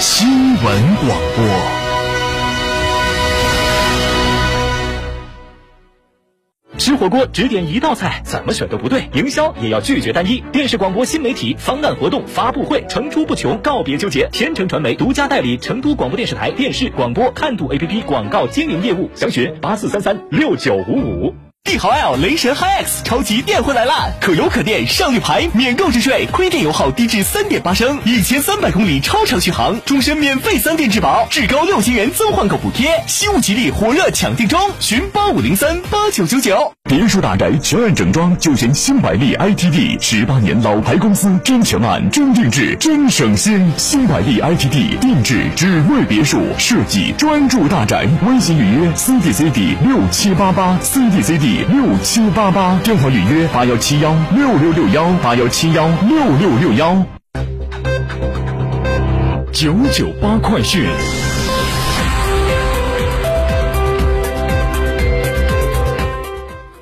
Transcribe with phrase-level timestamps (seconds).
[0.00, 1.46] 新闻广播。
[6.78, 9.10] 吃火锅只点一道菜，怎么选都不对。
[9.12, 10.42] 营销也要拒绝单一。
[10.52, 14.26] 电视广播新媒体方案活动发布会层出不穷，告别纠结。
[14.32, 21.34] 天成传媒独家代理成都广播电视台电视广播看度 APP 广告经营业务，详询八四三三六九五五。
[21.64, 24.08] 帝豪 L 雷神 HiX 超级电混来啦！
[24.20, 36.72] 可油可电上绿牌，免购置税，亏电油耗低至三点八升，一千三百公里超长续航，终身免费三电质保，至高六千元增换购补贴，西物吉利火热抢定中，寻八五零三八九九九。
[36.88, 43.70] 别墅大宅全案整装就选新百利 ITD，十八年老牌公司，真全案、真定制、真省心。
[43.76, 48.08] 新百利 ITD 定制只为别墅设计，专注大宅。
[48.26, 57.04] 微信预约 CDCD 六七八八 CDCD 六七八八，电话预约八幺七幺六六六幺八幺七幺六六六幺。
[59.52, 60.88] 九九八快讯。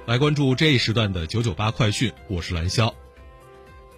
[0.06, 2.92] 来关注这一时段的九九八快讯，我是蓝霄。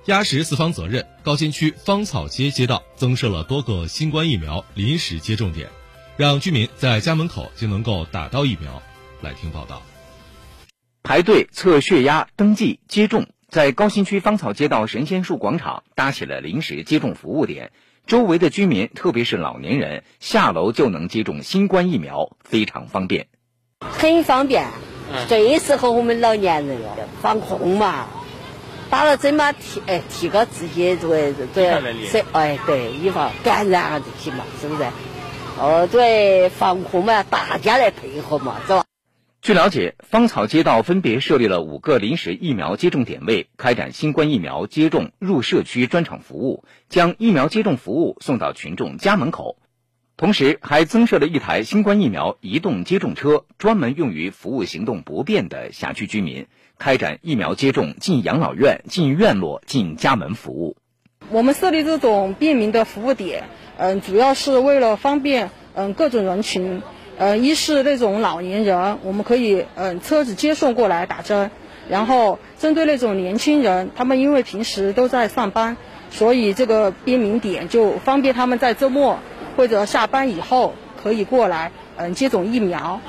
[0.06, 5.68] 压实四方责任，高新区芳草街街道增设了多个新冠疫苗临时接种点，
[6.16, 8.82] 让居民在家门口就能够打到疫苗。
[9.20, 9.82] 来听报道。
[11.10, 17.72] 排队测血压、登记、接种，在高新区芳草街道神仙树广场搭起了临时接种服务点，
[18.06, 23.26] 周围的居民，特别是老年人，下楼就能接种新冠疫苗，非常方便。
[23.80, 24.68] 很方便。
[25.26, 28.06] 最适合我们老年人了，防控嘛，
[28.88, 31.92] 打了针嘛，提哎提高自己这个这个
[32.30, 34.84] 哎对，预防感染啊这些嘛，是不是？
[35.58, 38.84] 哦对，防控嘛，大家来配合嘛，是吧？
[39.42, 49.56] 据了解，芳草街道分别设立了五个临时疫苗接种点位，开展新冠疫苗接种入社区专场服务，将疫苗接种服务送到群众家门口。
[50.18, 56.46] 同时，还增设了一台新冠疫苗移动接种车，专门用于服务行动不便的辖区居民，
[56.78, 60.76] 开展疫苗接种进养老院、进院落、进家门服务。
[61.30, 63.44] 我们设立这种便民的服务点，
[63.78, 66.82] 嗯，主要是为了方便嗯各种人群，
[67.20, 71.50] 嗯，一是那种老年人，我们可以嗯车子接送过来打针，
[71.88, 75.76] 然后针对那种年轻人，他们因为平时都在上班，
[76.10, 79.18] 所以这个便民点就方便他们在周末。
[79.56, 83.00] 或者下班以后可以过来，嗯，接种疫苗。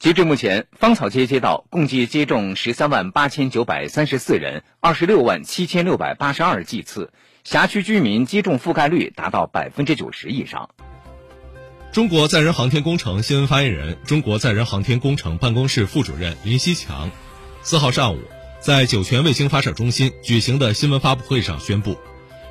[0.00, 7.12] 截至目前，芳草街街道共计接种十三万八千九百三十四人，二十六万七千六百八十二剂次，
[7.44, 10.70] 辖区居民接种覆盖率达到百分之九十以上。
[11.94, 17.08] 中国载人航天工程新闻发言人、中国载人航天工程办公室副主任林希强，
[17.62, 18.20] 四号上午
[18.58, 21.96] 在酒泉卫星发射中心举行的新闻发布会上宣布。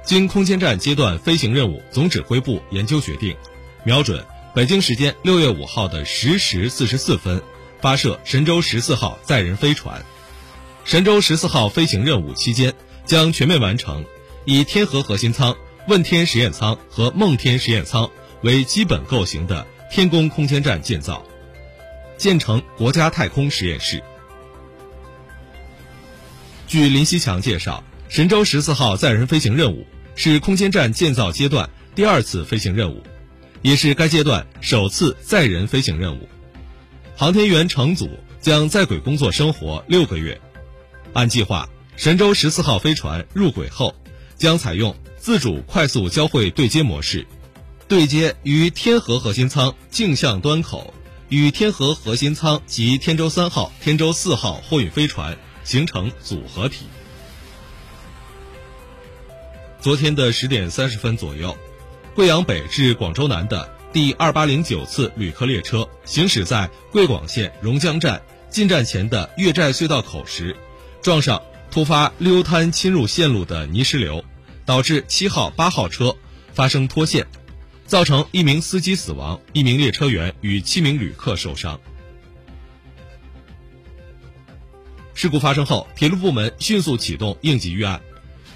[0.06, 3.36] 经空间站阶段飞行任务总指挥部研究决定，
[3.84, 7.44] 瞄准北京时间六月五号的十时四十四分，
[7.82, 10.06] 发射神舟十四号载人飞船。
[10.86, 12.74] 神舟十四号飞行任务期间，
[13.06, 14.06] 将全面完成
[14.46, 15.53] 以天河核心舱、
[15.90, 18.09] 问天实验舱和梦天实验舱
[18.44, 21.26] 为基本构型的天宫空间站建造，
[22.18, 24.04] 建成国家太空实验室。
[26.68, 27.84] 据林希强介绍。
[28.09, 33.02] 神舟十四号载人飞行任务是空间站建造阶段第二次飞行任务，
[33.64, 36.30] 也是该阶段首次载人飞行任务。
[37.16, 38.08] 航天员乘组
[38.40, 40.40] 将在轨工作生活六个月。
[41.14, 41.67] 按计划，
[41.97, 43.96] 神舟十四号飞船入轨后，
[44.35, 47.26] 将采用自主快速交会对接模式，
[47.88, 50.94] 对接于天河核心舱径向端口，
[51.30, 56.85] 与天河核心舱及天舟三号、天舟四号货运飞船形成组合体。
[59.80, 61.56] 昨天的十点三十分左右，
[62.16, 70.56] 贵阳北至广州南的第二八零九次旅客列车行驶在贵广线榕江站进站前的越寨隧道口时，
[71.02, 74.24] 撞上突发溜滩侵入线路的泥石流，
[74.66, 76.16] 导致七号、八号车
[76.53, 77.28] 发生脱线，
[77.85, 81.80] 造成一名司机死亡，一名列车员与七名旅客受伤。
[85.14, 88.02] 事故发生后，铁路部门迅速启动应急预案。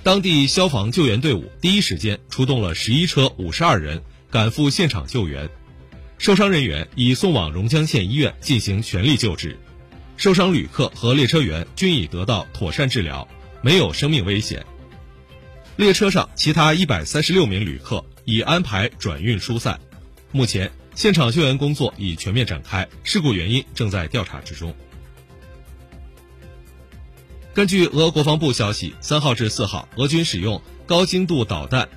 [0.04, 4.02] 当地消防救援队伍第一时间出动了十一车五十二人，
[4.32, 5.50] 赶赴现场救援，
[6.18, 9.60] 受伤人员已送往榕江县医院进行全力救治，
[10.16, 13.28] 受伤旅客和列车员均已得到妥善治疗，
[13.62, 14.66] 没有生命危险。
[15.76, 19.80] 列车上其他一百三十六名旅客已安排转运疏散，
[20.34, 24.76] 目前现场救援工作已全面展开，事故原因正在调查之中。
[27.54, 31.88] 根据俄国防部消息，三号至四号，俄军使用高精度导弹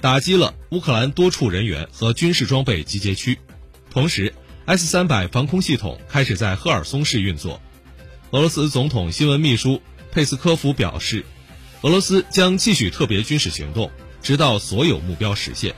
[0.00, 3.38] 打击了乌克兰多处人员和军事装备集结区，
[3.90, 4.32] 同时
[4.64, 7.60] S 三百防空系统开始在赫尔松市运作。
[8.30, 9.82] 俄罗斯总统新闻秘书
[10.12, 11.26] 佩斯科夫表示，
[11.82, 13.90] 俄罗斯将继续特别军事行动，
[14.24, 15.72] 直到所有目标实现。《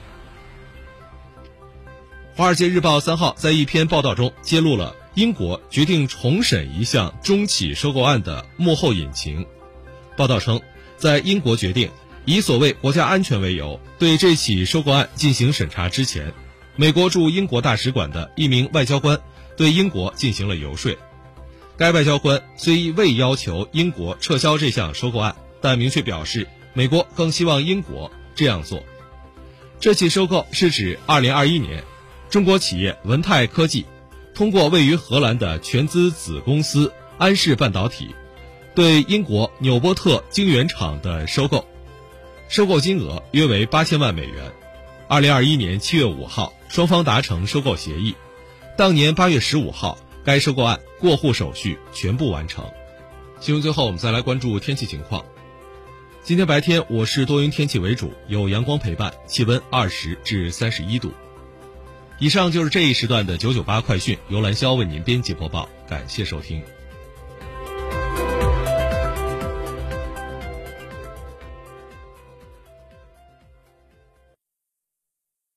[2.35, 4.95] 华尔街日报》三号在一篇报道中揭露了。
[5.15, 9.47] 英国决定重审一项中企收购案的幕后隐情。
[10.15, 10.61] 报道称，
[10.95, 11.89] 在英国决定
[12.23, 16.33] 以所谓国家安全为由对这起收购案进行审查之前，
[16.75, 19.19] 美国驻英国大使馆的一名外交官
[19.55, 20.95] 对英国进行了游说。
[21.77, 28.81] 该外交官虽未要求英国撤销这项收购案，但明确表示，美国更希望英国这样做。
[29.81, 31.83] 这起收购是指2021年，
[32.29, 33.85] 中国企业文泰科技。
[34.33, 38.13] 通过位于荷兰的全资子公司安氏半导体，
[38.75, 41.65] 对英国纽波特晶圆厂的收购，
[42.47, 44.51] 收购金额约为八千万美元。
[45.07, 48.15] 二零二一年七月五号，双方达成收购协议。
[48.77, 52.63] 当年八月十五号，该收购案过户手续全部完成。
[53.39, 55.25] 新闻最后，我们再来关注天气情况。
[56.27, 61.13] 今天白天我市多云天气为主，有阳光陪伴，气温二十至三十一度。
[62.19, 66.61] 以上就是这一时段的九九八快讯，由兰肖为您编辑播报，感谢收听。